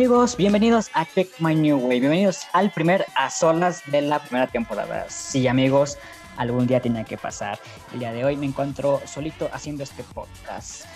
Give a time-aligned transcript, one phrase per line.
[0.00, 0.34] amigos?
[0.34, 5.04] Bienvenidos a Check My New Way, bienvenidos al primer A Solas de la primera temporada.
[5.10, 5.98] Sí amigos,
[6.38, 7.58] algún día tenía que pasar.
[7.92, 10.86] El día de hoy me encuentro solito haciendo este podcast.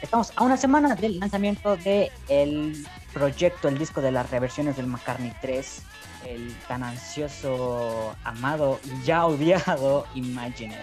[0.00, 4.86] Estamos a una semana del lanzamiento del el proyecto, el disco de las reversiones del
[4.86, 5.82] McCartney 3,
[6.28, 10.78] el tan ansioso, amado y ya odiado Imagine.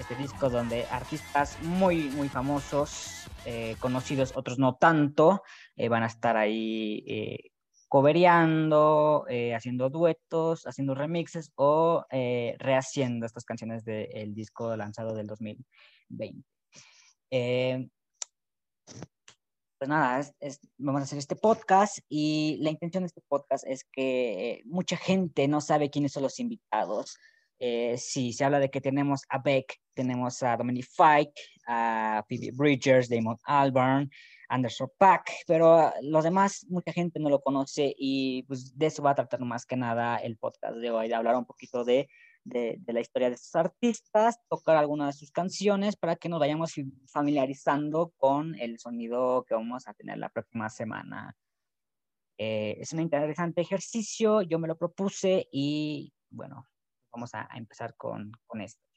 [0.00, 5.44] Este disco donde artistas muy, muy famosos, eh, conocidos, otros no tanto,
[5.82, 7.50] eh, van a estar ahí eh,
[7.88, 16.44] covereando, eh, haciendo duetos, haciendo remixes o rehaciendo estas canciones del disco lanzado del 2020.
[19.76, 20.24] pues nada,
[20.78, 25.48] vamos a hacer este podcast y la intención de este podcast es que mucha gente
[25.48, 27.16] no sabe quiénes son los invitados.
[27.96, 33.08] si se habla de que tenemos a Beck, tenemos a Dominic Fike, a Phoebe Bridgers,
[33.08, 34.08] Damon Albarn,
[34.52, 39.12] Anderson Pack, pero los demás, mucha gente no lo conoce y pues de eso va
[39.12, 42.08] a tratar más que nada el podcast de hoy, de hablar un poquito de,
[42.44, 46.74] de, la historia de estos artistas, tocar algunas de sus canciones para que nos vayamos
[47.06, 51.34] familiarizando con el sonido que vamos a tener la próxima semana.
[52.36, 56.68] Eh, es un interesante ejercicio, yo me lo propuse y bueno,
[57.10, 58.91] vamos a, a empezar con, con esto.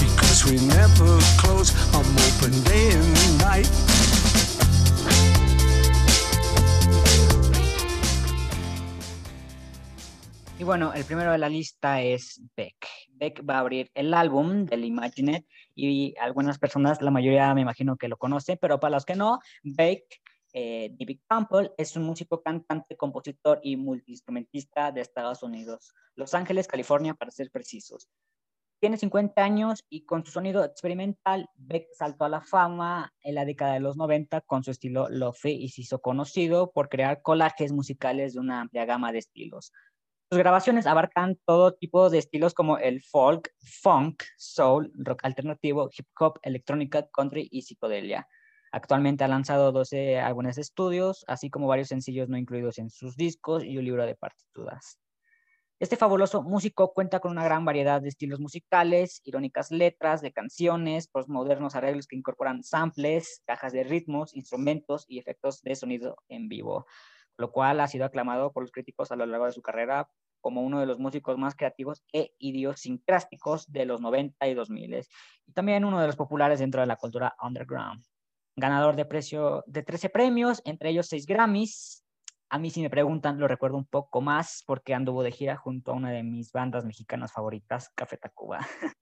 [0.00, 1.72] Because we never close.
[1.94, 2.92] Open day.
[10.58, 12.74] Y bueno, el primero de la lista es Beck.
[13.10, 15.44] Beck va a abrir el álbum del Imagine
[15.74, 19.40] y algunas personas, la mayoría me imagino que lo conoce, pero para los que no,
[19.62, 20.02] Beck
[20.58, 26.66] eh, David Campbell es un músico, cantante, compositor y multiinstrumentista de Estados Unidos, Los Ángeles,
[26.66, 28.08] California, para ser precisos.
[28.80, 33.44] Tiene 50 años y con su sonido experimental, Beck saltó a la fama en la
[33.44, 37.72] década de los 90 con su estilo lofi y se hizo conocido por crear colajes
[37.72, 39.74] musicales de una amplia gama de estilos.
[40.30, 43.50] Sus grabaciones abarcan todo tipo de estilos como el folk,
[43.82, 48.26] funk, soul, rock alternativo, hip hop, electrónica, country y psicodelia.
[48.72, 53.16] Actualmente ha lanzado 12 álbumes de estudios, así como varios sencillos no incluidos en sus
[53.16, 54.98] discos y un libro de partituras.
[55.78, 61.06] Este fabuloso músico cuenta con una gran variedad de estilos musicales, irónicas letras de canciones,
[61.06, 66.86] postmodernos arreglos que incorporan samples, cajas de ritmos, instrumentos y efectos de sonido en vivo,
[67.36, 70.08] lo cual ha sido aclamado por los críticos a lo largo de su carrera
[70.40, 75.06] como uno de los músicos más creativos e idiosincrásticos de los 90 y 2000
[75.46, 78.02] y también uno de los populares dentro de la cultura underground
[78.56, 82.04] ganador de, precio, de 13 premios, entre ellos 6 Grammys.
[82.48, 85.92] A mí si me preguntan, lo recuerdo un poco más porque anduvo de gira junto
[85.92, 88.60] a una de mis bandas mexicanas favoritas, Café Tacuba.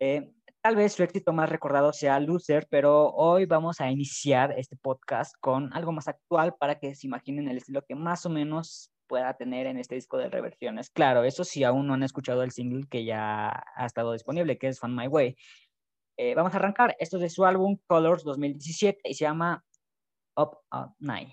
[0.00, 4.76] eh, tal vez su éxito más recordado sea Loser, pero hoy vamos a iniciar este
[4.76, 8.92] podcast con algo más actual para que se imaginen el estilo que más o menos
[9.08, 10.88] pueda tener en este disco de reversiones.
[10.90, 14.68] Claro, eso sí aún no han escuchado el single que ya ha estado disponible, que
[14.68, 15.36] es Fun My Way.
[16.16, 16.96] Eh, vamos a arrancar.
[16.98, 19.64] Esto es de su álbum Colors 2017 y se llama
[20.36, 21.30] Up at Night.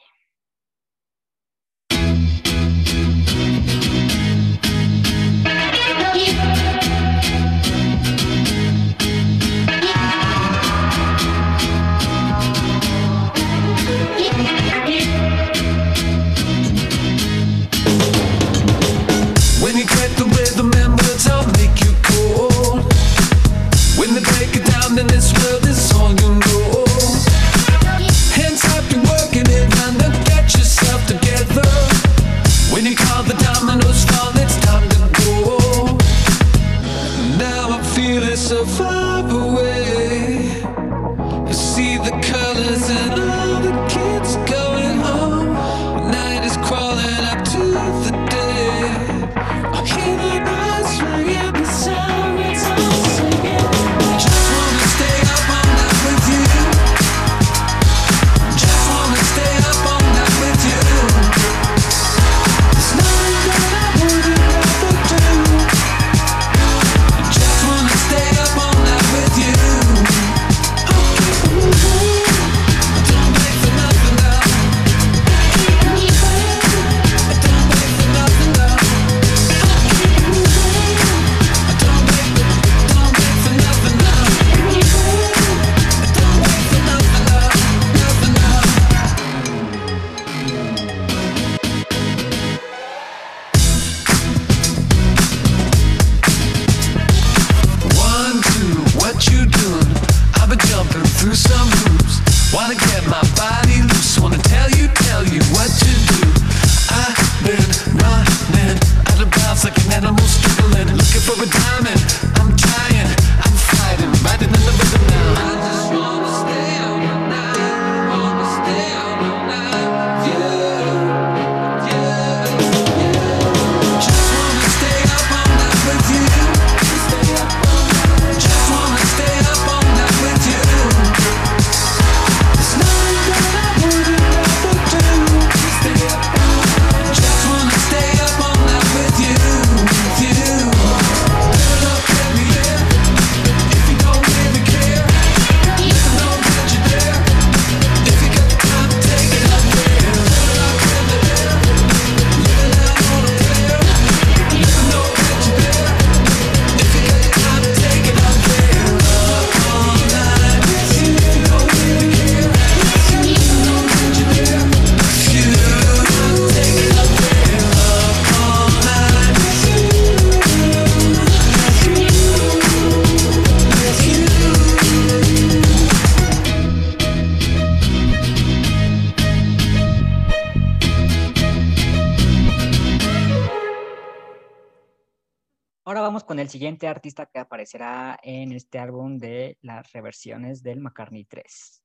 [187.50, 191.84] Aparecerá en este álbum de las reversiones del McCartney 3.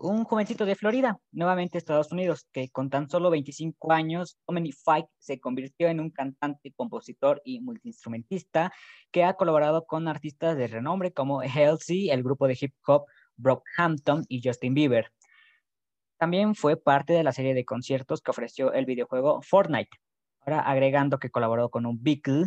[0.00, 5.08] Un jovencito de Florida, nuevamente Estados Unidos, que con tan solo 25 años, Dominic Fike
[5.18, 8.72] se convirtió en un cantante, compositor y multiinstrumentista
[9.12, 13.06] que ha colaborado con artistas de renombre como Halsey, el grupo de hip hop
[13.36, 15.12] Brockhampton y Justin Bieber.
[16.16, 19.96] También fue parte de la serie de conciertos que ofreció el videojuego Fortnite.
[20.40, 22.46] Ahora agregando que colaboró con un Beatle,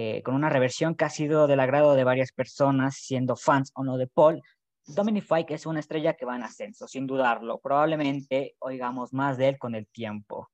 [0.00, 3.82] eh, con una reversión que ha sido del agrado de varias personas, siendo fans o
[3.82, 4.40] no de Paul,
[4.86, 7.58] Dominic Fike es una estrella que va en ascenso, sin dudarlo.
[7.58, 10.50] Probablemente oigamos más de él con el tiempo.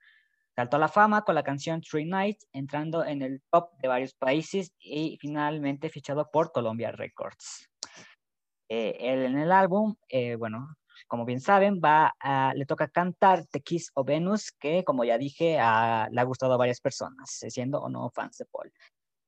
[0.56, 4.14] Saltó a la fama con la canción Three Nights, entrando en el top de varios
[4.14, 7.68] países y finalmente fichado por Columbia Records.
[8.70, 10.74] Eh, él en el álbum, eh, bueno,
[11.06, 12.14] como bien saben, va
[12.54, 16.56] le toca cantar The Kiss of Venus, que como ya dije, le ha gustado a
[16.56, 18.72] varias personas, siendo o no fans de Paul.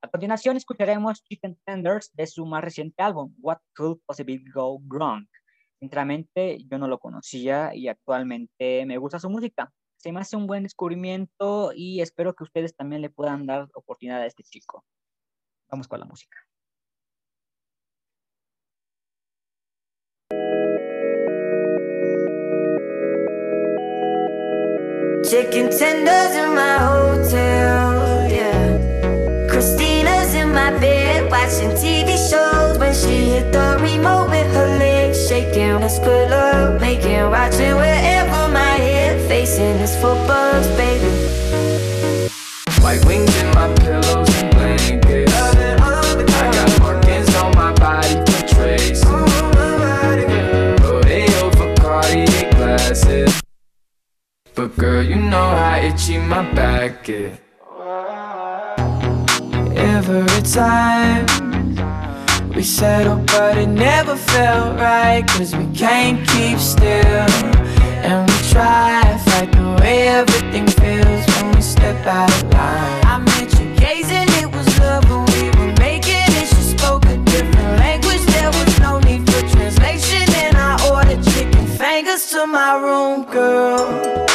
[0.07, 5.27] A continuación escucharemos Chicken Tenders de su más reciente álbum, What Could Possibly Go Wrong.
[5.81, 9.73] Sinceramente, yo no lo conocía y actualmente me gusta su música.
[9.97, 14.23] Se me hace un buen descubrimiento y espero que ustedes también le puedan dar oportunidad
[14.23, 14.85] a este chico.
[15.69, 16.39] Vamos con la música.
[25.25, 27.16] Chicken tenders in my hotel,
[30.57, 35.75] my bed watching TV shows when she hit the remote with her legs shaking.
[35.83, 41.13] Let's put up, making, watching wherever my head facing is for bugs, baby.
[42.83, 45.33] White wings in my pillows and blankets.
[46.41, 49.05] I got markings on my body for trace.
[50.83, 51.75] Rodeo for.
[54.55, 57.46] But girl, you know how itchy my back is
[60.09, 61.27] every time.
[62.55, 67.29] We settle but it never felt right Cause we can't keep still.
[68.07, 73.05] And we try to fight the way everything feels When we step out of line.
[73.05, 76.47] I met you gazing, it was love when we were making it.
[76.49, 80.23] She spoke a different language, there was no need for translation.
[80.45, 84.26] And I ordered chicken fingers to my room, girl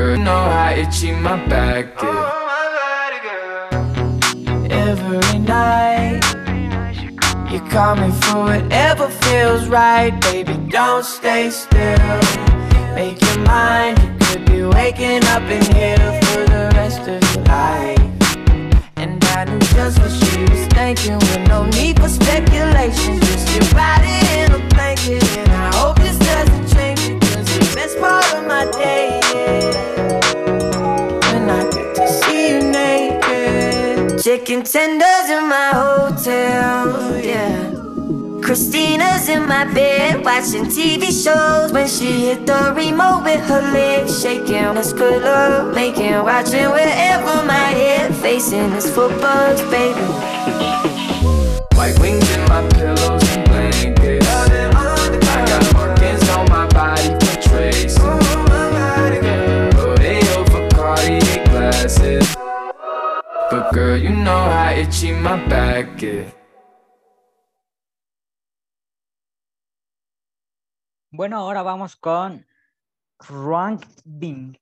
[0.00, 2.36] girl, you know how itchy my back oh,
[4.46, 4.72] is.
[4.72, 6.22] Every night
[7.50, 12.20] You call me for whatever feels right Baby, don't stay still.
[12.94, 17.44] Make your mind You could be waking up in here for the rest of your
[17.44, 17.98] life.
[18.96, 23.68] And I knew just what she was thinking With no need for speculation Just your
[23.74, 26.29] body in a blanket And I hope this
[34.60, 37.70] Chicken tenders in my hotel, yeah.
[38.42, 44.20] Christina's in my bed watching TV shows when she hit the remote with her legs
[44.20, 44.74] shaking.
[44.74, 50.00] Let's good love making, watching wherever my head facing is footballs, baby.
[51.76, 53.49] White wings in my pillows
[65.22, 65.40] my.
[71.12, 72.46] Bueno, ahora vamos con
[73.18, 74.56] Ruang Bing.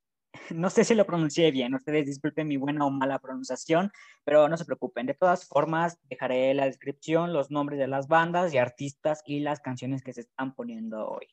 [0.51, 3.93] No sé si lo pronuncié bien, ustedes disculpen mi buena o mala pronunciación,
[4.25, 5.07] pero no se preocupen.
[5.07, 9.61] De todas formas, dejaré la descripción los nombres de las bandas y artistas y las
[9.61, 11.27] canciones que se están poniendo hoy.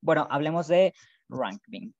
[0.00, 0.94] Bueno, hablemos de
[1.28, 1.92] Rank Bing.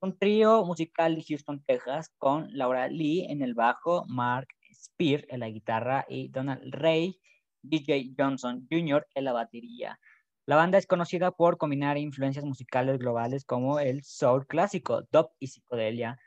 [0.00, 4.48] Un trío musical de Houston, Texas, con Laura Lee en el bajo, Mark
[4.86, 7.20] Spear en la guitarra y Donald Ray,
[7.62, 9.06] DJ Johnson Jr.
[9.14, 9.98] en la batería.
[10.46, 15.48] La banda es conocida por combinar influencias musicales globales como el soul clásico, dub y
[15.48, 16.18] psicodelia.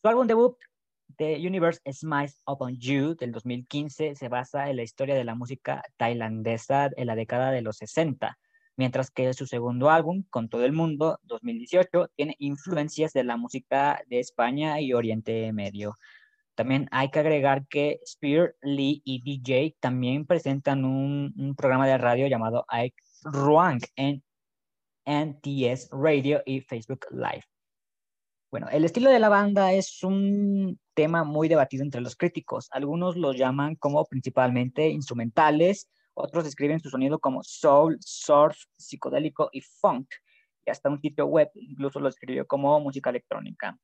[0.00, 0.56] Su álbum debut,
[1.18, 5.82] The Universe Smiles Upon You, del 2015, se basa en la historia de la música
[5.98, 8.38] tailandesa en la década de los 60,
[8.76, 14.02] mientras que su segundo álbum, Con todo el mundo, 2018, tiene influencias de la música
[14.06, 15.96] de España y Oriente Medio.
[16.56, 22.26] También hay que agregar que Spear, Lee y DJ también presentan un, programa de radio
[22.28, 24.24] llamado Ike Ruang en
[25.04, 27.44] NTS Radio y Facebook Live.
[28.50, 32.68] Bueno, el estilo de la banda es un tema muy debatido entre los críticos.
[32.70, 39.60] Algunos lo llaman como principalmente instrumentales, otros describen su sonido como soul, surf, psicodélico y
[39.60, 40.08] funk.
[40.64, 43.78] Y hasta un sitio web incluso lo escribió como música electrónica.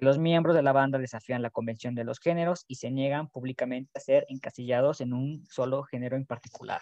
[0.00, 3.90] Los miembros de la banda desafían la convención de los géneros y se niegan públicamente
[3.96, 6.80] a ser encasillados en un solo género en particular.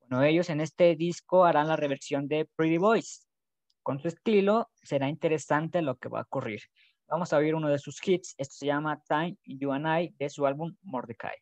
[0.00, 3.26] Bueno, ellos en este disco harán la reversión de Pretty Boys.
[3.82, 6.60] Con su estilo será interesante lo que va a ocurrir.
[7.08, 8.34] Vamos a oír uno de sus hits.
[8.36, 11.36] Esto se llama Time You and I de su álbum Mordecai.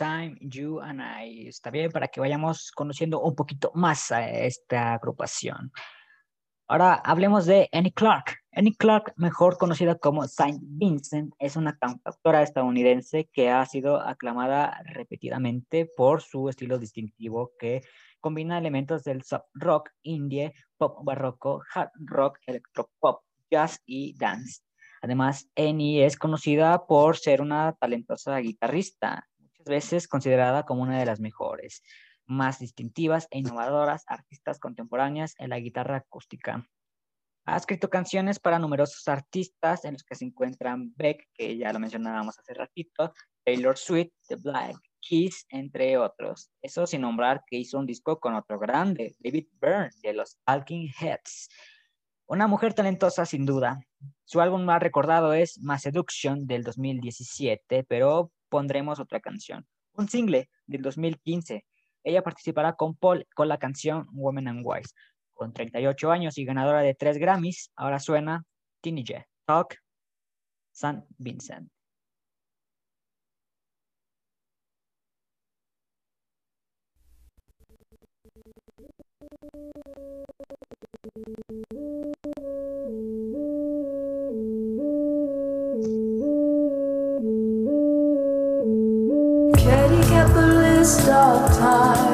[0.00, 1.46] Time, You and I.
[1.46, 5.70] Está bien para que vayamos conociendo un poquito más a esta agrupación.
[6.66, 8.38] Ahora hablemos de Annie Clark.
[8.52, 14.82] Annie Clark, mejor conocida como Saint Vincent, es una cantautora estadounidense que ha sido aclamada
[14.86, 17.82] repetidamente por su estilo distintivo que
[18.20, 24.62] combina elementos del soft rock, indie, pop barroco, hard rock, electropop, jazz y dance.
[25.02, 29.29] Además, Annie es conocida por ser una talentosa guitarrista,
[29.60, 31.82] muchas veces considerada como una de las mejores
[32.26, 36.66] más distintivas e innovadoras artistas contemporáneas en la guitarra acústica.
[37.46, 41.80] Ha escrito canciones para numerosos artistas en los que se encuentran Beck, que ya lo
[41.80, 43.12] mencionábamos hace ratito,
[43.44, 46.50] Taylor Swift, The Black Keys, entre otros.
[46.62, 50.88] Eso sin nombrar que hizo un disco con otro grande, David Byrne, de los Talking
[51.00, 51.48] Heads.
[52.26, 53.80] Una mujer talentosa sin duda.
[54.24, 59.66] Su álbum más recordado es Mass Seduction del 2017, pero pondremos otra canción.
[59.94, 61.64] Un single del 2015
[62.02, 64.94] ella participará con Paul con la canción Women and Wise.
[65.34, 68.44] Con 38 años y ganadora de tres Grammys, ahora suena
[68.80, 69.76] Teenage Talk
[70.72, 71.70] San Vincent.
[90.80, 92.09] List of times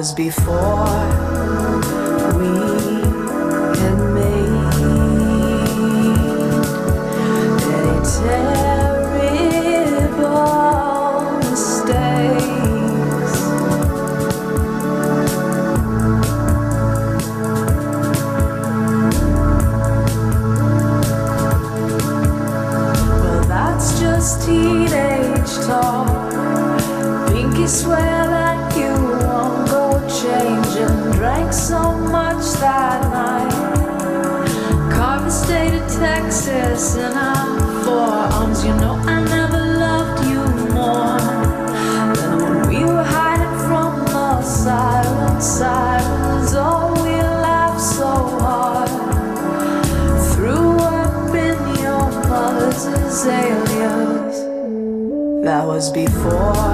[0.00, 1.04] was before
[2.38, 2.52] we
[3.80, 4.48] had made
[7.76, 8.80] any terrible
[11.40, 13.34] mistakes.
[23.20, 26.08] Well, that's just teenage talk.
[27.28, 28.09] Pinky swear
[31.52, 33.50] so much that night.
[34.92, 38.64] Carved the state of Texas in our forearms.
[38.64, 41.18] You know I never loved you more
[42.14, 46.54] than when we were hiding from the siren sirens.
[46.54, 48.06] Oh, we laughed so
[48.38, 48.90] hard.
[50.34, 54.38] Threw up in your mother's azaleas.
[55.44, 56.69] That was before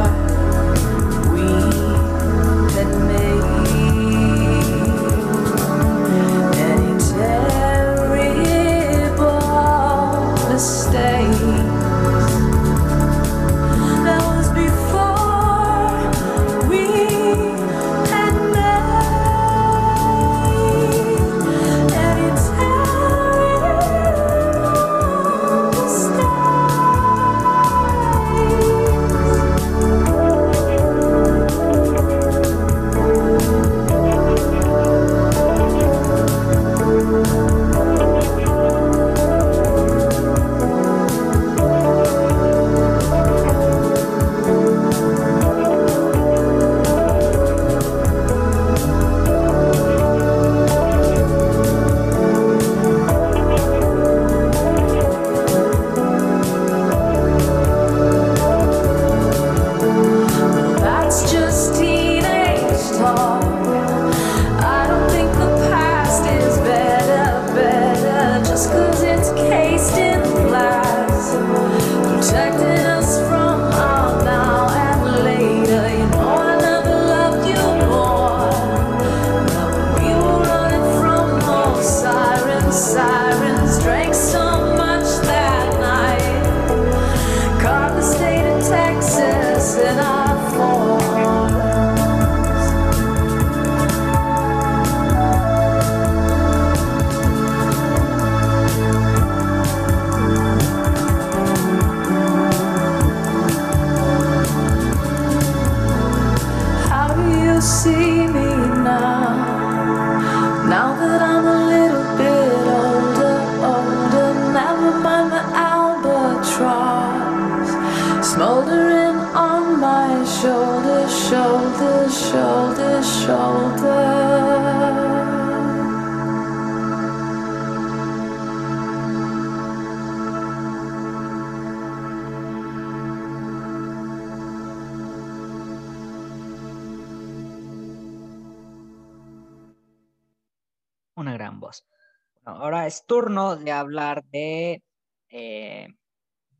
[142.96, 144.82] es turno de hablar de
[145.28, 145.88] eh,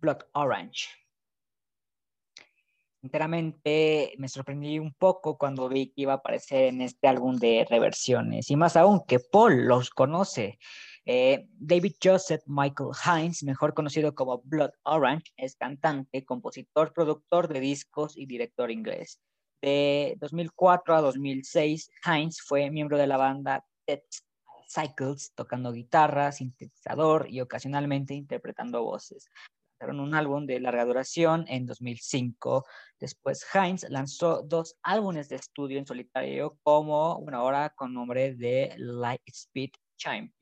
[0.00, 0.88] Blood Orange.
[3.00, 7.66] Sinceramente me sorprendí un poco cuando vi que iba a aparecer en este álbum de
[7.70, 10.58] reversiones y más aún que Paul los conoce.
[11.06, 17.60] Eh, David Joseph Michael Hines, mejor conocido como Blood Orange, es cantante, compositor, productor de
[17.60, 19.20] discos y director inglés.
[19.62, 24.02] De 2004 a 2006, Hines fue miembro de la banda Dead
[24.66, 29.28] Cycles, tocando guitarra, sintetizador y ocasionalmente interpretando voces.
[29.78, 32.64] Lanzaron un álbum de larga duración en 2005.
[32.98, 38.74] Después Heinz lanzó dos álbumes de estudio en solitario como, bueno, ahora con nombre de
[38.76, 40.32] Lightspeed Champion.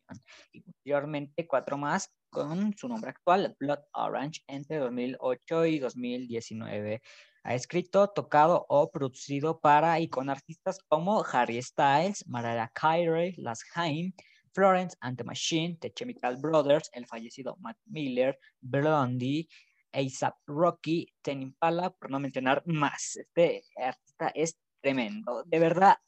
[0.52, 7.02] Y posteriormente cuatro más con su nombre actual, Blood Orange, entre 2008 y 2019.
[7.46, 13.62] Ha escrito, tocado o producido para y con artistas como Harry Styles, Mariah Carey, Las
[13.74, 14.14] Haim,
[14.54, 19.46] Florence and the Machine, The Chemical Brothers, el fallecido Matt Miller, Blondie,
[19.92, 23.16] ASAP Rocky, Ten Impala, por no mencionar más.
[23.16, 25.44] Este artista es tremendo.
[25.44, 25.98] De verdad,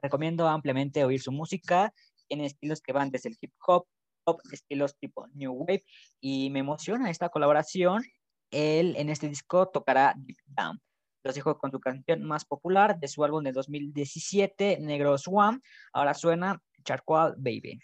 [0.00, 1.92] recomiendo ampliamente oír su música.
[2.28, 3.88] Tiene estilos que van desde el hip hop,
[4.22, 5.84] pop, estilos tipo New Wave,
[6.20, 8.04] y me emociona esta colaboración
[8.50, 10.80] él en este disco tocará Deep Down.
[11.22, 15.62] Los dejo con su canción más popular de su álbum de 2017, Negro Swan.
[15.92, 17.78] Ahora suena Charcoal Baby.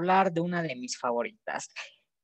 [0.00, 1.70] Hablar de una de mis favoritas,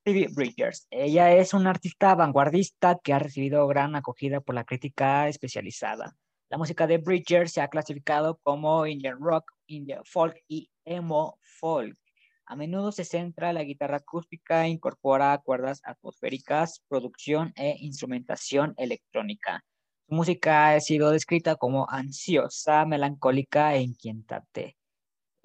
[0.02, 0.86] Phoebe Bridgers.
[0.90, 6.16] Ella es una artista vanguardista que ha recibido gran acogida por la crítica especializada.
[6.48, 11.98] La música de Bridgers se ha clasificado como Indian rock, Indian folk y emo folk.
[12.46, 19.64] A menudo se centra la guitarra acústica, incorpora cuerdas atmosféricas, producción e instrumentación electrónica.
[20.08, 24.76] Su música ha sido descrita como ansiosa, melancólica e inquietante.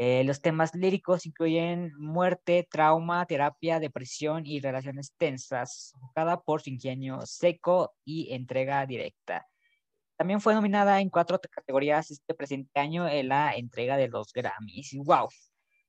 [0.04, 6.72] Eh, los temas líricos incluyen muerte, trauma, terapia, depresión y relaciones tensas, cada por su
[6.72, 9.46] ingenio seco y entrega directa.
[10.18, 14.96] También fue nominada en cuatro categorías este presente año en la entrega de los Grammys.
[15.06, 15.30] ¡Wow!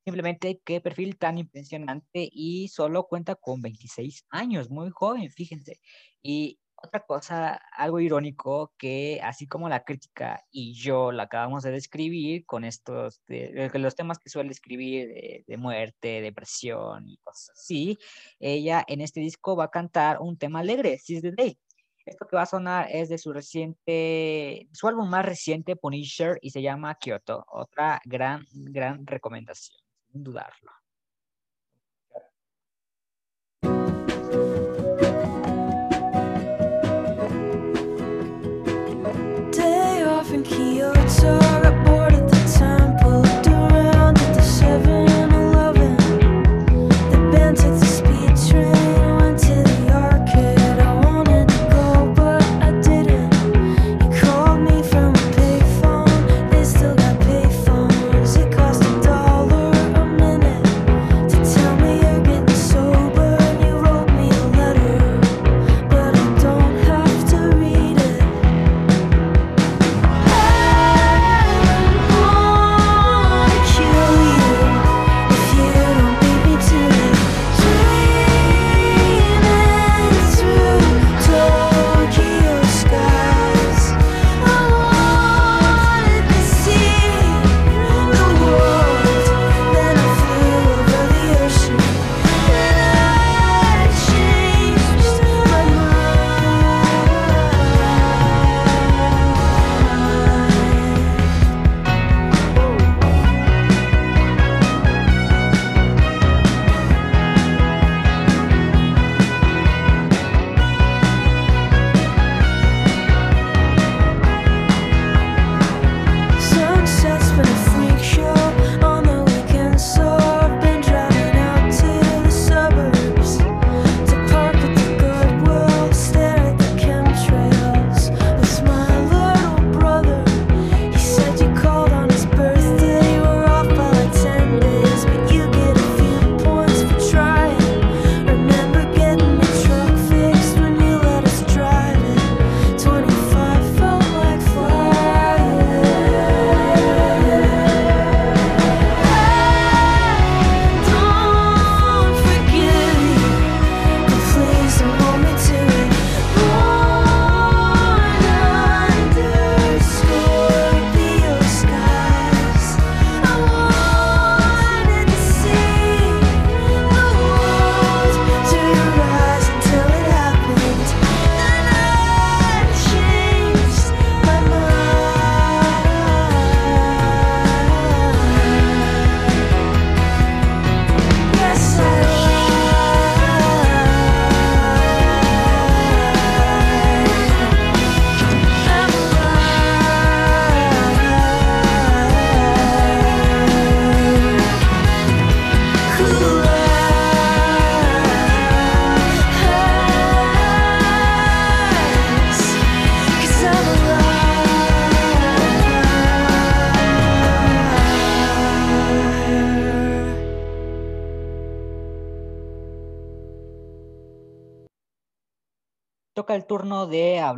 [0.05, 5.81] Simplemente qué perfil tan impresionante y solo cuenta con 26 años, muy joven, fíjense.
[6.21, 11.71] Y otra cosa, algo irónico, que así como la crítica y yo la acabamos de
[11.71, 17.99] describir con estos, de, los temas que suele escribir de, muerte, depresión y cosas así,
[18.41, 21.59] ella en este disco va a cantar un tema alegre, Seize the Day.
[22.05, 26.51] Esto que va a sonar es de su reciente, su álbum más reciente, Punisher, y
[26.51, 27.45] se llama Kyoto.
[27.49, 30.82] Otra gran, gran recomendación, sin dudarlo.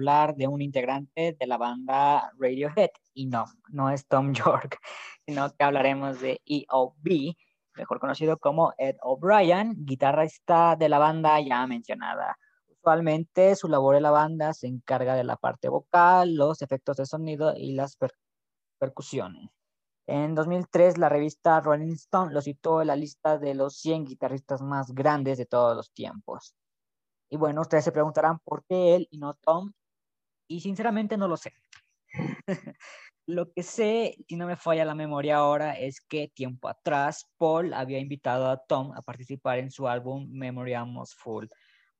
[0.04, 2.90] De un integrante de la banda Radiohead.
[3.14, 4.78] Y no, no es Tom York,
[5.26, 7.36] sino que hablaremos de E.O.B.,
[7.76, 12.36] mejor conocido como Ed O'Brien, guitarrista de la banda ya mencionada.
[12.68, 17.06] Usualmente su labor en la banda se encarga de la parte vocal, los efectos de
[17.06, 17.96] sonido y las
[18.78, 19.50] percusiones.
[20.06, 24.60] En 2003, la revista Rolling Stone lo citó en la lista de los 100 guitarristas
[24.60, 26.54] más grandes de todos los tiempos.
[27.30, 29.72] Y bueno, ustedes se preguntarán por qué él y no Tom.
[30.48, 31.52] Y sinceramente no lo sé.
[33.26, 37.72] Lo que sé, si no me falla la memoria ahora, es que tiempo atrás Paul
[37.72, 41.46] había invitado a Tom a participar en su álbum Memory Almost Full.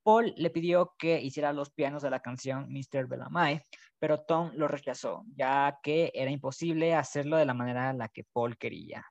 [0.03, 3.07] Paul le pidió que hiciera los pianos de la canción Mr.
[3.09, 3.63] Bellamay,
[3.99, 8.25] pero Tom lo rechazó, ya que era imposible hacerlo de la manera en la que
[8.25, 9.03] Paul quería.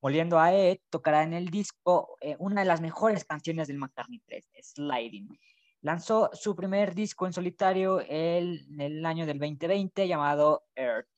[0.00, 4.20] Volviendo a Ed, tocará en el disco eh, una de las mejores canciones del McCartney
[4.20, 5.28] 3, Sliding.
[5.82, 11.08] Lanzó su primer disco en solitario el, en el año del 2020 llamado Earth.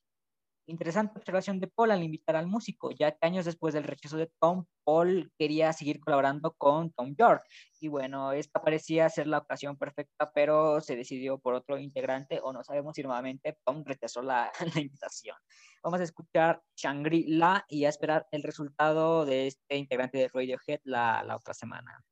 [0.66, 4.32] Interesante observación de Paul al invitar al músico, ya que años después del rechazo de
[4.40, 7.42] Tom, Paul quería seguir colaborando con Tom York.
[7.78, 12.54] Y bueno, esta parecía ser la ocasión perfecta, pero se decidió por otro integrante, o
[12.54, 15.36] no sabemos si nuevamente Tom rechazó la, la invitación.
[15.82, 21.22] Vamos a escuchar Shangri-La y a esperar el resultado de este integrante de Radiohead la,
[21.22, 22.02] la otra semana.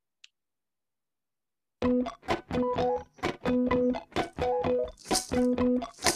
[1.83, 2.07] Thank
[5.61, 6.12] you.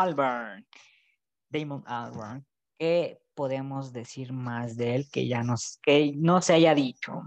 [0.00, 0.66] Albarn.
[1.48, 2.46] Damon Albarn.
[2.78, 7.22] ¿Qué podemos decir más de él que ya nos, que no se haya dicho?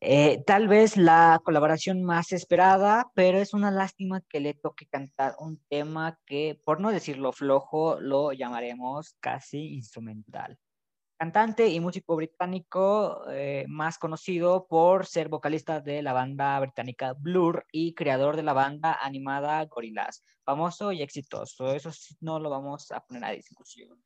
[0.00, 5.34] Eh, tal vez la colaboración más esperada, pero es una lástima que le toque cantar
[5.38, 10.58] un tema que, por no decirlo flojo, lo llamaremos casi instrumental.
[11.24, 17.64] Cantante y músico británico eh, más conocido por ser vocalista de la banda británica Blur
[17.72, 20.22] y creador de la banda animada Gorillaz.
[20.44, 23.98] Famoso y exitoso, eso no lo vamos a poner a discusión.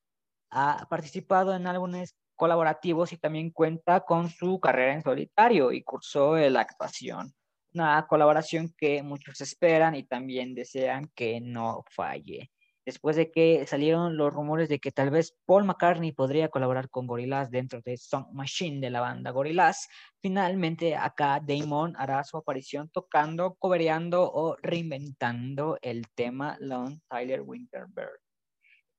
[0.49, 6.37] Ha participado en álbumes colaborativos y también cuenta con su carrera en solitario y cursó
[6.37, 7.33] la actuación.
[7.73, 12.49] Una colaboración que muchos esperan y también desean que no falle.
[12.89, 17.05] Después de que salieron los rumores de que tal vez Paul McCartney podría colaborar con
[17.05, 19.87] Gorillaz dentro de Song Machine de la banda Gorillaz,
[20.19, 28.21] finalmente acá Damon hará su aparición tocando, cobereando o reinventando el tema Lone Tyler Winterbird.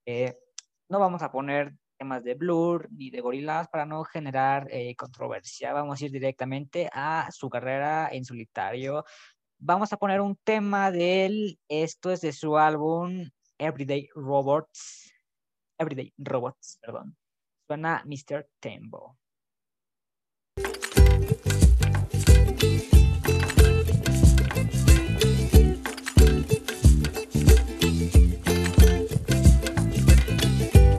[0.07, 0.39] Eh,
[0.89, 5.73] no vamos a poner temas de Blur ni de Gorillaz para no generar eh, controversia.
[5.73, 9.05] Vamos a ir directamente a su carrera en solitario.
[9.59, 11.59] Vamos a poner un tema de él.
[11.69, 13.29] Esto es de su álbum
[13.61, 15.13] Everyday Robots.
[15.79, 17.13] Everyday Robots, perdón.
[17.69, 18.45] Suena Mr.
[18.63, 19.17] Tembo.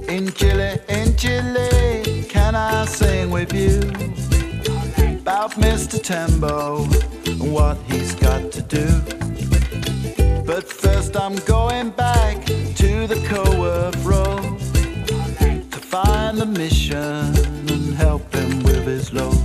[0.07, 3.81] In Chile, in Chile, can I sing with you
[5.17, 5.97] about Mr.
[5.97, 6.85] Tembo
[7.25, 8.85] and what he's got to do?
[10.45, 12.20] But first, I'm going back
[13.07, 13.27] to the
[14.03, 14.59] Road
[15.71, 19.40] to find the mission and help him with his load.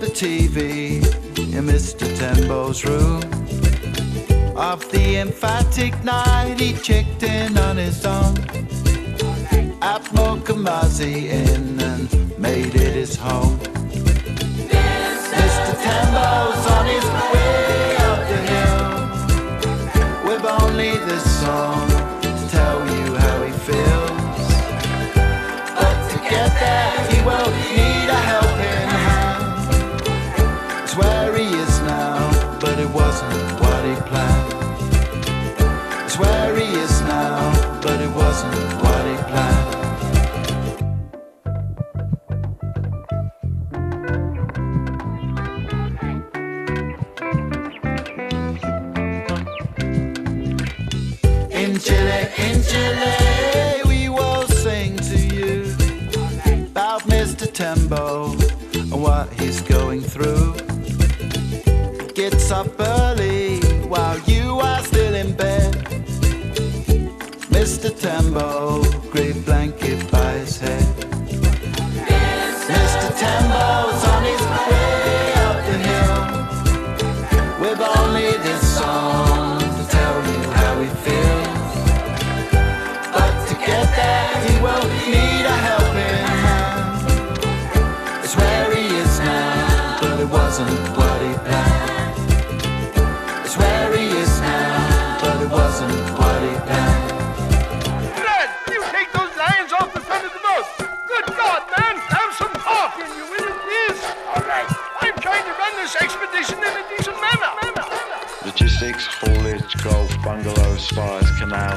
[0.00, 0.96] The TV
[1.54, 2.06] in Mr.
[2.18, 3.22] Tembo's room.
[4.56, 8.38] Of the emphatic night, he checked in on his own.
[9.82, 13.58] At Mokumazi Inn and made it his home.
[15.38, 15.72] Mr.
[15.84, 18.88] Tembo's on his way up the hill
[20.26, 21.88] with only this song
[22.22, 24.48] to tell you how he feels.
[25.74, 27.09] But to get there,
[51.82, 55.62] Chile, in Chile, we will sing to you
[56.66, 57.50] about Mr.
[57.50, 58.32] Tembo
[58.74, 60.52] and what he's going through.
[62.12, 63.09] Gets up early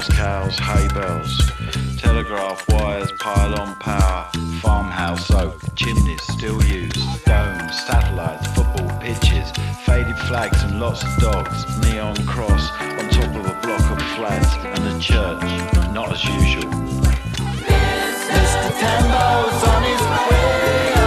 [0.07, 1.51] canals, cows, hay bales,
[1.97, 4.29] telegraph wires, pylon power,
[4.61, 9.51] farmhouse oak, chimneys still used, domes, satellites, football pitches,
[9.85, 14.53] faded flags and lots of dogs, neon cross on top of a block of flats
[14.55, 15.43] and a church,
[15.93, 16.71] not as usual.
[18.33, 18.71] Mr.
[18.79, 21.02] Tembo's on his way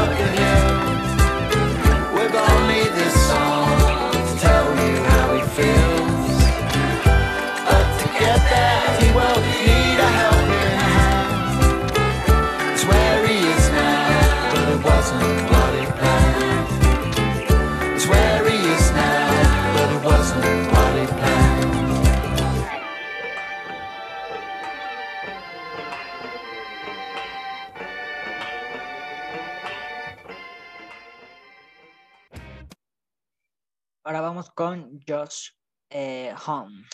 [35.07, 35.51] Josh
[35.91, 36.85] eh, Home.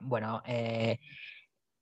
[0.00, 0.98] Bueno, eh,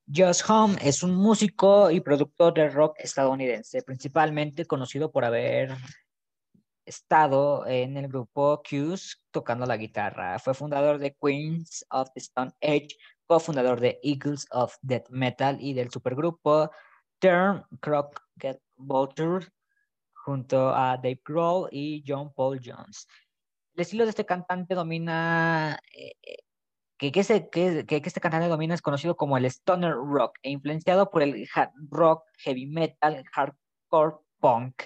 [0.07, 5.77] Josh Home es un músico y productor de rock estadounidense, principalmente conocido por haber
[6.85, 10.39] estado en el grupo Q's tocando la guitarra.
[10.39, 15.75] Fue fundador de Queens of the Stone Age, cofundador de Eagles of Death Metal y
[15.75, 16.71] del supergrupo
[17.19, 19.47] Turn Crockett Vulture
[20.13, 23.07] junto a Dave Grohl y John Paul Jones.
[23.77, 26.37] El estilo de este cantante domina, eh, eh,
[26.99, 30.51] que, que, este, que- que este cantante domina es conocido como el stoner rock e
[30.51, 34.83] influenciado por el hard rock, heavy metal, hardcore punk.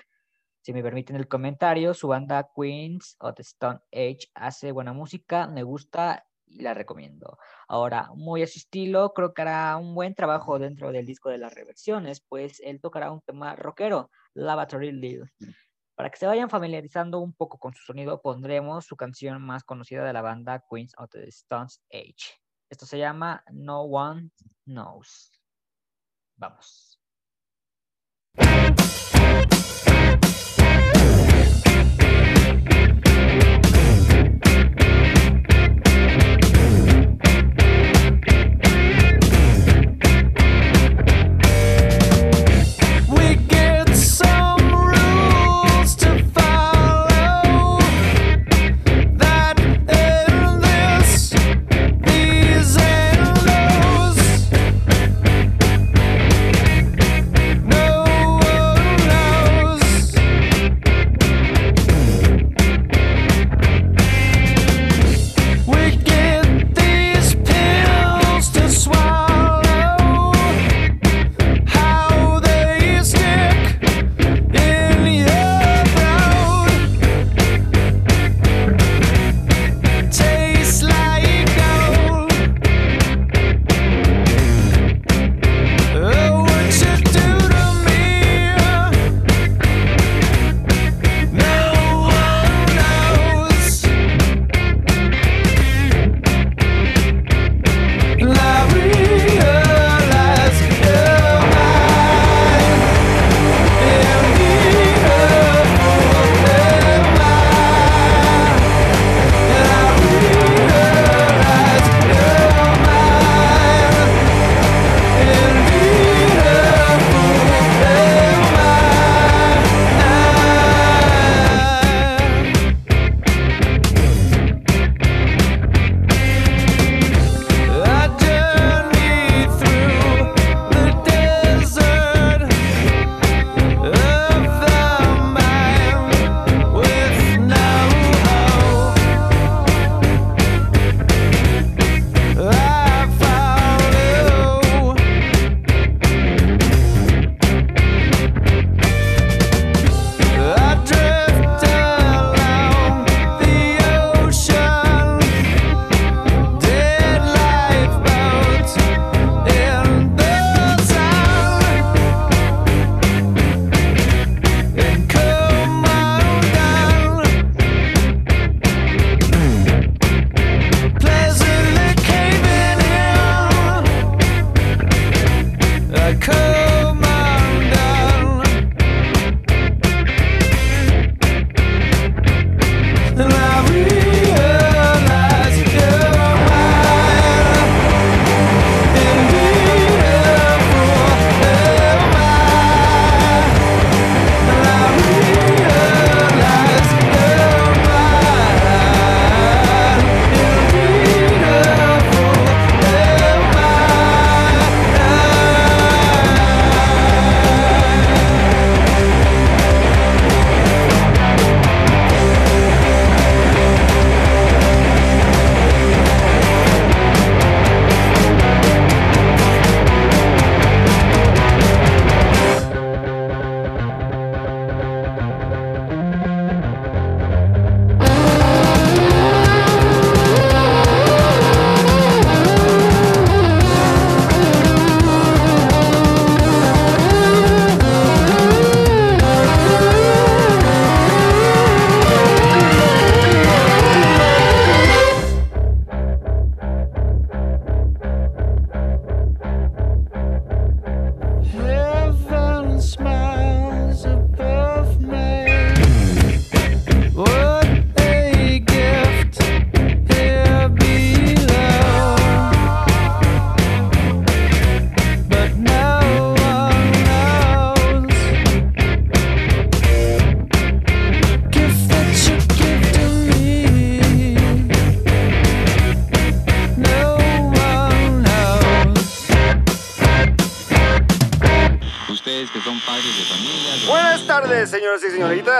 [0.63, 5.47] Si me permiten el comentario, su banda Queens of the Stone Age hace buena música,
[5.49, 7.39] me gusta y la recomiendo.
[7.69, 11.39] Ahora, muy a su estilo, creo que hará un buen trabajo dentro del disco de
[11.39, 15.31] las reversiones, pues él tocará un tema rockero, Lavatory Lil.
[16.01, 20.03] Para que se vayan familiarizando un poco con su sonido, pondremos su canción más conocida
[20.03, 22.41] de la banda Queens of the Stone Age.
[22.71, 24.31] Esto se llama No One
[24.65, 25.31] Knows.
[26.39, 26.99] Vamos.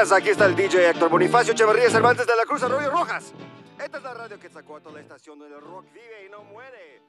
[0.01, 3.35] Aquí está el DJ Héctor Bonifacio Echeverría Cervantes de la Cruz Arroyo Rojas.
[3.79, 6.43] Esta es la radio que sacó a toda la estación donde rock vive y no
[6.43, 7.03] muere.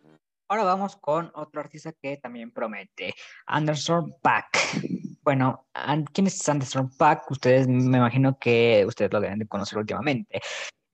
[0.50, 3.14] Ahora vamos con otro artista que también promete,
[3.46, 4.58] Anderson Paak.
[5.22, 5.68] Bueno,
[6.12, 7.32] ¿quién es Anderson Paak?
[7.32, 10.42] Ustedes me imagino que ustedes lo deben de conocer últimamente.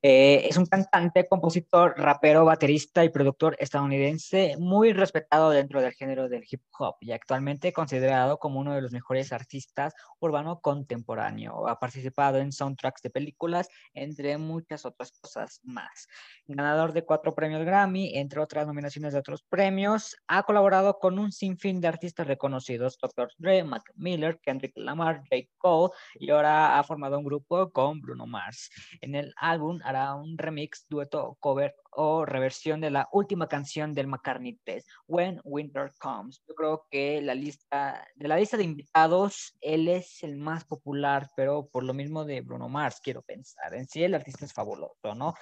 [0.04, 6.30] Eh, es un cantante, compositor, rapero, baterista y productor estadounidense muy respetado dentro del género
[6.30, 11.68] del hip hop y actualmente considerado como uno de los mejores artistas urbano contemporáneo.
[11.68, 16.08] Ha participado en soundtracks de películas, entre muchas otras cosas más.
[16.46, 21.32] Ganador de cuatro premios Grammy, entre otras nominaciones de otros premios, ha colaborado con un
[21.32, 23.32] sinfín de artistas reconocidos, Dr.
[23.40, 25.48] Dre, Mac Miller, Kendrick Lamar, J.
[25.58, 28.70] Cole y ahora ha formado un grupo con Bruno Mars.
[29.02, 34.08] En el álbum hará un remix, dueto, cover o reversión de la última canción del
[34.08, 36.44] McCartney Test, When Winter Comes.
[36.46, 41.30] Yo creo que la lista, de la lista de invitados, él es el más popular,
[41.38, 43.74] pero por lo mismo de Bruno Mars, quiero pensar.
[43.76, 45.34] En sí, el artista es fabuloso, ¿no?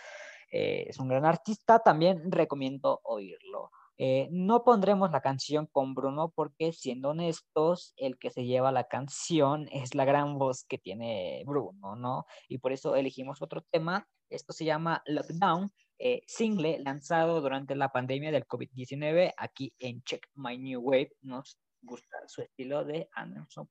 [0.51, 3.71] Eh, es un gran artista, también recomiendo oírlo.
[3.97, 8.85] Eh, no pondremos la canción con Bruno porque, siendo honestos, el que se lleva la
[8.85, 12.25] canción es la gran voz que tiene Bruno, ¿no?
[12.49, 14.07] Y por eso elegimos otro tema.
[14.29, 20.27] Esto se llama Lockdown, eh, single lanzado durante la pandemia del COVID-19 aquí en Check
[20.33, 21.13] My New Wave.
[21.21, 23.69] Nos gusta su estilo de Anderson.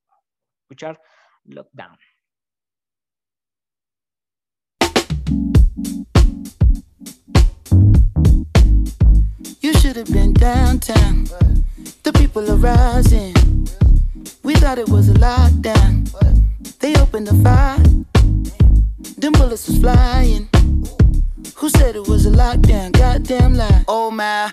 [0.63, 1.01] Escuchar
[1.45, 1.99] Lockdown.
[9.61, 11.29] You should have been downtown.
[12.03, 13.35] The people are rising.
[14.43, 16.11] We thought it was a lockdown.
[16.81, 17.79] They opened the fire.
[19.19, 20.49] Them bullets was flying.
[21.57, 22.93] Who said it was a lockdown?
[22.93, 23.85] Goddamn lie.
[23.89, 24.53] Oh my,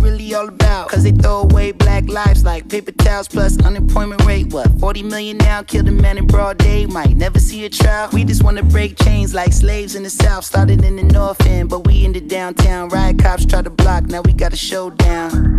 [0.01, 0.89] really all about?
[0.89, 4.51] Cause they throw away black lives like paper towels plus unemployment rate.
[4.51, 5.63] What, 40 million now?
[5.63, 8.09] Killed a man in broad day, might never see a trial.
[8.11, 10.43] We just wanna break chains like slaves in the south.
[10.43, 12.89] Started in the north end, but we in the downtown.
[12.89, 15.57] Riot cops try to block, now we got a showdown.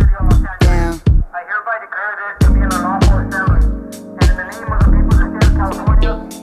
[0.59, 1.01] Down.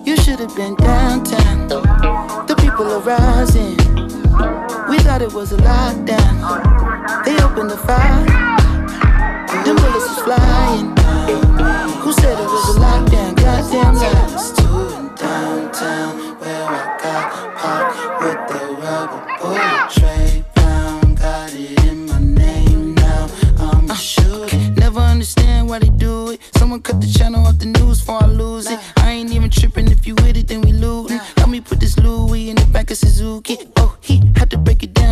[0.05, 1.69] You should have been downtown.
[1.69, 4.70] The people are rising.
[4.91, 7.25] We thought it was a lockdown.
[7.25, 8.27] They opened the fire.
[9.53, 10.87] And Them bullets was flying.
[12.03, 13.37] Who said it was a lockdown?
[13.37, 14.51] Goddamn lies.
[15.15, 21.19] Downtown, where I got popped with the rubber bullet tray pound.
[21.19, 23.29] Got it in my name now.
[23.59, 24.57] I'm uh, a shooter.
[24.77, 26.41] Never understand why they do it.
[26.57, 28.81] Someone cut the channel off the news before I lose it.
[28.97, 31.19] I ain't even tripping if you with it, then we lootin'.
[31.37, 33.57] Help me put this Louis in the back of Suzuki.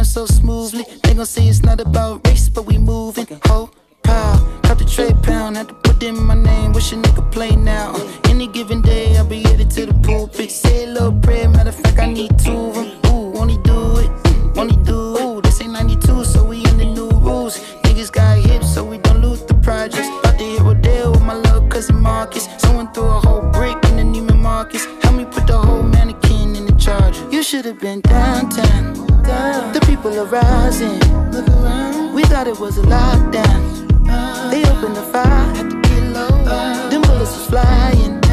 [0.09, 0.84] So smoothly.
[1.02, 3.26] They gon' say it's not about race, but we moving.
[3.46, 3.70] Ho,
[4.02, 5.56] pow, cut the tray pound.
[5.56, 6.72] Had to put in my name.
[6.72, 7.94] Wish a nigga play now.
[8.24, 10.50] Any given day, I'll be headed to the pulpit.
[10.50, 11.48] Say a little prayer.
[11.48, 12.88] Matter of fact, I need two of 'em.
[13.06, 14.11] Ooh, won't he do it?
[14.56, 15.22] Won't he do it?
[15.22, 17.59] Ooh, this ain't 92, so we in the new rules.
[17.84, 20.09] Niggas got hips, so we don't lose the projects.
[20.20, 22.48] About to hit Rodale with my little cousin Marcus.
[22.59, 24.86] Someone threw a whole brick in the Neiman Marcus.
[25.02, 27.22] Help me put the whole mannequin in the charger.
[27.30, 28.88] You should have been downtown.
[30.09, 30.98] People are rising.
[32.14, 33.61] We thought it was a lockdown.
[34.50, 35.52] They opened the fire.
[36.88, 38.28] Them bullets was flying.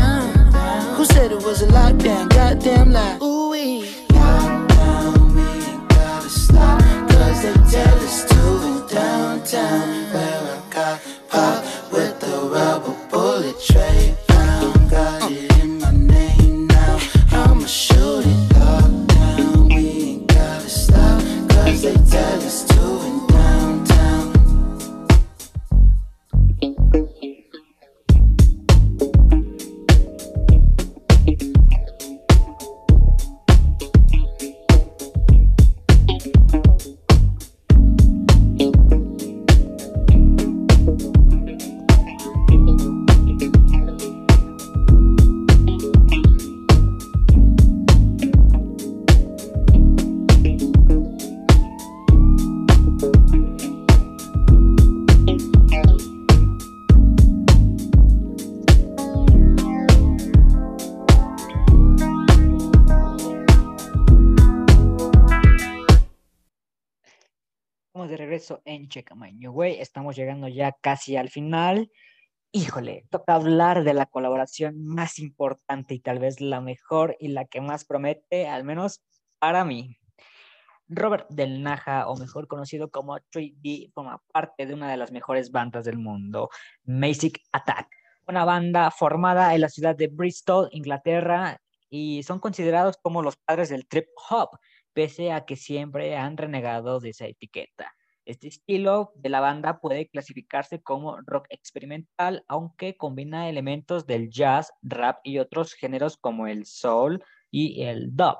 [69.33, 69.79] Güey.
[69.79, 71.91] Estamos llegando ya casi al final.
[72.51, 77.45] Híjole, toca hablar de la colaboración más importante y tal vez la mejor y la
[77.45, 79.01] que más promete, al menos
[79.39, 79.97] para mí.
[80.87, 85.51] Robert Del Naja, o mejor conocido como 3D, forma parte de una de las mejores
[85.51, 86.49] bandas del mundo,
[86.83, 87.89] Basic Attack,
[88.27, 91.59] una banda formada en la ciudad de Bristol, Inglaterra,
[91.89, 94.59] y son considerados como los padres del trip hop,
[94.93, 97.93] pese a que siempre han renegado de esa etiqueta.
[98.25, 104.73] Este estilo de la banda puede clasificarse como rock experimental, aunque combina elementos del jazz,
[104.81, 108.39] rap y otros géneros como el soul y el dub,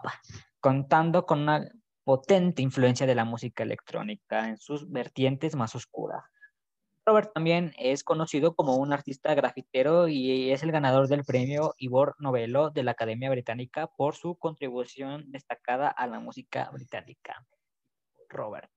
[0.60, 1.70] contando con una
[2.04, 6.24] potente influencia de la música electrónica en sus vertientes más oscuras.
[7.06, 12.16] Robert también es conocido como un artista grafitero y es el ganador del premio Ivor
[12.18, 17.46] Novello de la Academia Británica por su contribución destacada a la música británica.
[18.28, 18.75] Robert.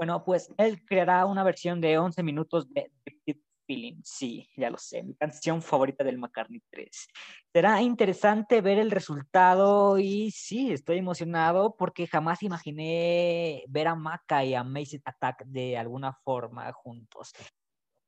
[0.00, 2.90] Bueno, pues él creará una versión de 11 minutos de
[3.26, 4.00] Deep Feeling.
[4.02, 7.06] Sí, ya lo sé, mi canción favorita del McCartney 3.
[7.52, 14.42] Será interesante ver el resultado y sí, estoy emocionado porque jamás imaginé ver a Maca
[14.42, 17.34] y a Macy Attack de alguna forma juntos.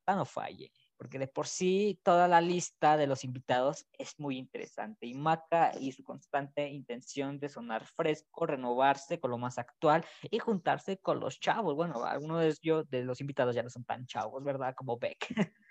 [0.06, 0.72] No falle,
[1.02, 5.72] porque de por sí toda la lista de los invitados es muy interesante y Maca
[5.76, 11.18] y su constante intención de sonar fresco, renovarse con lo más actual y juntarse con
[11.18, 11.74] los chavos.
[11.74, 14.74] Bueno, algunos de ellos, de los invitados ya no son tan chavos, ¿verdad?
[14.76, 15.26] Como Beck.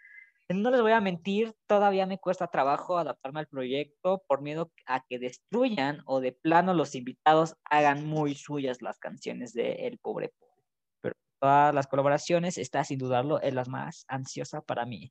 [0.49, 5.01] No les voy a mentir, todavía me cuesta trabajo adaptarme al proyecto por miedo a
[5.07, 10.33] que destruyan o de plano los invitados hagan muy suyas las canciones de El Pobre
[10.37, 10.50] Pobre.
[11.41, 15.09] Todas las colaboraciones, esta sin dudarlo es la más ansiosa para mí.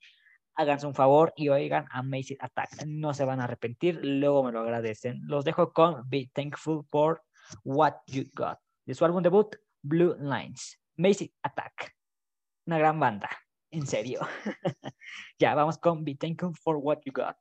[0.55, 2.87] Háganse un favor y oigan Amazing Attack.
[2.87, 5.23] No se van a arrepentir, luego me lo agradecen.
[5.27, 7.25] Los dejo con Be Thankful for
[7.65, 8.61] What You Got.
[8.87, 10.79] De su álbum debut, Blue Lines.
[10.97, 11.97] Amazing Attack.
[12.67, 13.29] Una gran banda.
[13.73, 14.21] En serio.
[15.37, 17.39] ya, vamos con Be Thankful for What You Got.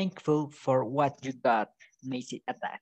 [0.00, 1.68] Thankful for what you got,
[2.02, 2.80] Macy Attack.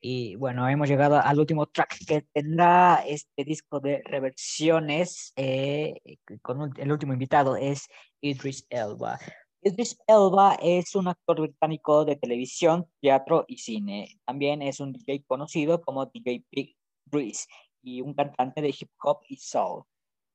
[0.00, 5.32] Y bueno, hemos llegado al último track que tendrá este disco de reversiones.
[5.36, 5.94] eh,
[6.42, 7.86] con un- el último invitado es
[8.22, 9.18] Idris Elba.
[9.62, 14.18] Idris Elba es un actor británico de televisión, teatro y cine.
[14.24, 17.46] También es un DJ conocido como DJ Big Breeze
[17.82, 19.82] y un cantante de hip hop y soul.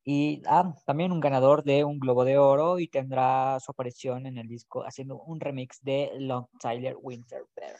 [0.04, 4.38] Y ah, también un ganador de un Globo de Oro y tendrá su aparición en
[4.38, 7.76] el disco haciendo un remix de Long Tyler Winter Bear.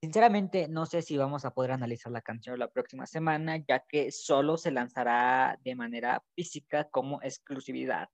[0.00, 4.12] Sinceramente, no sé si vamos a poder analizar la canción la próxima semana, ya que
[4.12, 8.08] solo se lanzará de manera física como exclusividad.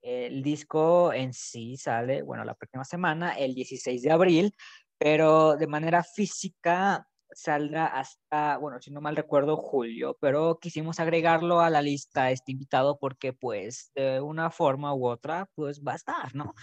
[0.00, 4.54] El disco en sí sale, bueno, la próxima semana, el 16 de abril,
[4.96, 11.60] pero de manera física saldrá hasta, bueno, si no mal recuerdo, julio, pero quisimos agregarlo
[11.60, 15.96] a la lista este invitado porque pues de una forma u otra pues va a
[15.96, 16.54] estar, ¿no?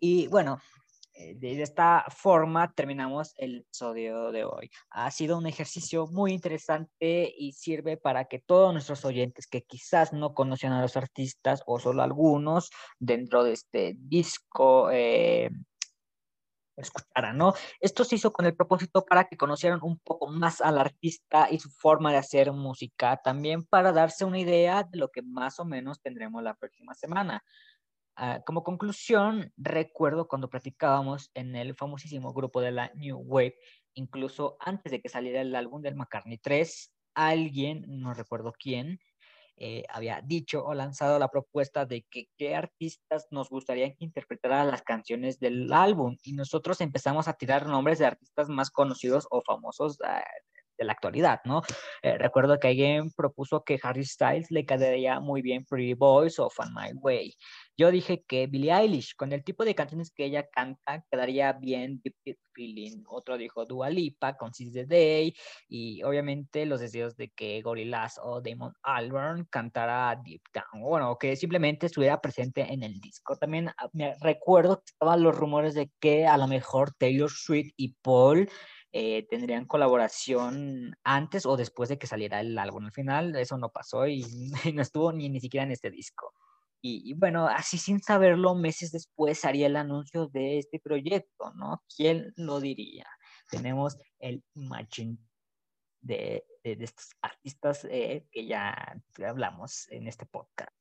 [0.00, 0.58] Y bueno,
[1.20, 4.70] eh, de esta forma terminamos el episodio de hoy.
[4.90, 10.12] Ha sido un ejercicio muy interesante y sirve para que todos nuestros oyentes que quizás
[10.12, 15.50] no conocían a los artistas o solo algunos dentro de este disco eh,
[16.80, 17.54] escucharan, ¿no?
[17.80, 21.58] Esto se hizo con el propósito para que conocieran un poco más al artista y
[21.58, 25.64] su forma de hacer música, también para darse una idea de lo que más o
[25.64, 27.42] menos tendremos la próxima semana.
[28.16, 33.56] Ah, como conclusión, recuerdo cuando platicábamos en el famosísimo grupo de la New Wave,
[33.94, 39.00] incluso antes de que saliera el álbum del McCartney 3, alguien, no recuerdo quién,
[39.62, 44.70] eh, había dicho o lanzado la propuesta de que qué artistas nos gustaría que interpretaran
[44.70, 49.42] las canciones del álbum y nosotros empezamos a tirar nombres de artistas más conocidos o
[49.42, 50.24] famosos ah,
[50.80, 51.62] de la actualidad, ¿no?
[52.02, 56.48] Eh, recuerdo que alguien propuso que Harry Styles le quedaría muy bien Pretty Boys o
[56.48, 57.36] Find My Way.
[57.76, 62.00] Yo dije que Billie Eilish, con el tipo de canciones que ella canta, quedaría bien
[62.02, 63.04] Deep Deep Feeling.
[63.06, 65.34] Otro dijo Dua Lipa con Seize the Day
[65.68, 70.82] y obviamente los deseos de que Gorillaz o Damon Albarn cantara Deep Down.
[70.82, 73.36] Bueno, que simplemente estuviera presente en el disco.
[73.36, 77.72] También ah, me recuerdo que estaban los rumores de que a lo mejor Taylor Swift
[77.76, 78.48] y Paul
[78.92, 82.86] eh, tendrían colaboración antes o después de que saliera el álbum.
[82.86, 84.24] Al final eso no pasó y,
[84.64, 86.34] y no estuvo ni, ni siquiera en este disco.
[86.82, 91.82] Y, y bueno, así sin saberlo, meses después haría el anuncio de este proyecto, ¿no?
[91.94, 93.06] ¿Quién lo diría?
[93.50, 95.18] Tenemos el Imagine
[96.00, 98.74] de, de, de estos artistas eh, que ya
[99.26, 100.79] hablamos en este podcast.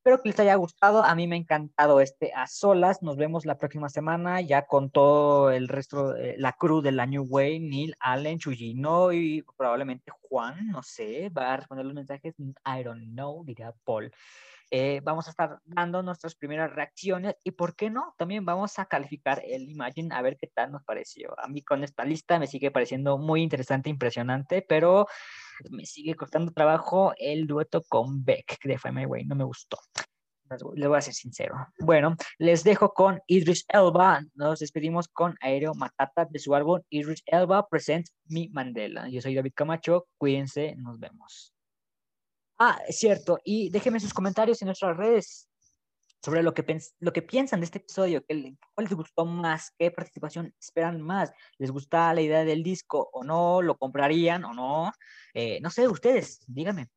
[0.00, 1.04] Espero que les haya gustado.
[1.04, 3.02] A mí me ha encantado este a solas.
[3.02, 7.04] Nos vemos la próxima semana ya con todo el resto, eh, la crew de la
[7.04, 12.34] New Way, Neil, Allen, Chuyino y probablemente Juan, no sé, va a responder los mensajes.
[12.38, 14.10] I don't know, diría Paul.
[14.70, 18.14] Eh, vamos a estar dando nuestras primeras reacciones y, ¿por qué no?
[18.16, 21.38] También vamos a calificar el Imagine a ver qué tal nos pareció.
[21.38, 25.08] A mí con esta lista me sigue pareciendo muy interesante, impresionante, pero
[25.70, 29.78] me sigue costando trabajo el dueto con Beck de My Way, no me gustó.
[30.74, 31.54] Les voy a ser sincero.
[31.78, 34.20] Bueno, les dejo con Idris Elba.
[34.34, 39.08] Nos despedimos con Aéreo Matata de su álbum Idris Elba Presents Mi Mandela.
[39.08, 40.08] Yo soy David Camacho.
[40.18, 41.54] Cuídense, nos vemos.
[42.58, 43.38] Ah, es cierto.
[43.44, 45.49] Y déjenme sus comentarios en nuestras redes
[46.22, 46.64] sobre lo que,
[47.00, 51.00] lo que piensan de este episodio, qué le- cuál les gustó más, qué participación esperan
[51.00, 54.92] más, les gusta la idea del disco o no, lo comprarían o no,
[55.34, 56.88] Eh, no sé, ustedes, díganme.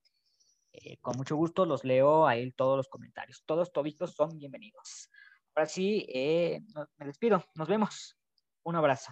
[0.73, 5.09] Eh, con mucho gusto los leo ahí todos los comentarios, todos toditos son bienvenidos.
[5.55, 6.61] Ahora sí, eh,
[6.97, 8.17] me despido, nos vemos,
[8.63, 9.11] un abrazo.